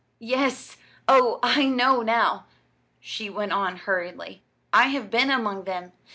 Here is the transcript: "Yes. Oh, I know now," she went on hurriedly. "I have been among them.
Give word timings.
"Yes. 0.17 0.77
Oh, 1.07 1.37
I 1.43 1.65
know 1.67 2.01
now," 2.01 2.45
she 2.99 3.29
went 3.29 3.51
on 3.51 3.77
hurriedly. 3.77 4.41
"I 4.73 4.87
have 4.87 5.11
been 5.11 5.29
among 5.29 5.65
them. 5.65 5.91